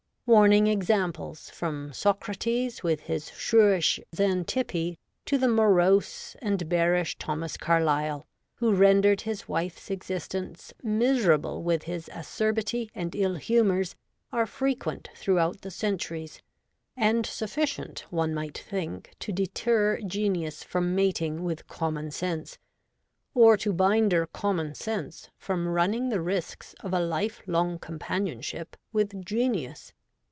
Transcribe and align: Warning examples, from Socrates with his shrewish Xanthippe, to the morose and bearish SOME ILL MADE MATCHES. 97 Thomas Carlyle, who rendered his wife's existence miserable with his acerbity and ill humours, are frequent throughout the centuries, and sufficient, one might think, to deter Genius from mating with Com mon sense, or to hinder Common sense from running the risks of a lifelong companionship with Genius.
Warning 0.27 0.67
examples, 0.67 1.49
from 1.49 1.91
Socrates 1.91 2.83
with 2.83 3.01
his 3.01 3.31
shrewish 3.31 3.99
Xanthippe, 4.15 4.97
to 5.25 5.37
the 5.37 5.47
morose 5.49 6.37
and 6.41 6.69
bearish 6.69 7.17
SOME 7.21 7.31
ILL 7.31 7.35
MADE 7.35 7.41
MATCHES. 7.41 7.57
97 7.67 7.79
Thomas 7.81 7.87
Carlyle, 7.91 8.27
who 8.55 8.73
rendered 8.73 9.21
his 9.21 9.49
wife's 9.49 9.91
existence 9.91 10.73
miserable 10.81 11.61
with 11.63 11.83
his 11.83 12.09
acerbity 12.15 12.89
and 12.95 13.13
ill 13.13 13.35
humours, 13.35 13.93
are 14.31 14.45
frequent 14.45 15.09
throughout 15.15 15.59
the 15.63 15.71
centuries, 15.71 16.41
and 16.95 17.25
sufficient, 17.25 18.05
one 18.09 18.33
might 18.33 18.57
think, 18.57 19.13
to 19.19 19.33
deter 19.33 19.99
Genius 19.99 20.63
from 20.63 20.95
mating 20.95 21.43
with 21.43 21.67
Com 21.67 21.95
mon 21.95 22.09
sense, 22.09 22.57
or 23.33 23.57
to 23.57 23.75
hinder 23.75 24.27
Common 24.27 24.75
sense 24.75 25.29
from 25.37 25.67
running 25.67 26.07
the 26.07 26.21
risks 26.21 26.73
of 26.79 26.93
a 26.93 27.01
lifelong 27.01 27.77
companionship 27.77 28.77
with 28.93 29.25
Genius. 29.25 29.91